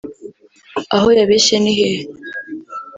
Aho 0.95 1.07
yabeshye 1.17 1.55
ni 1.63 1.73
hehe 1.79 2.01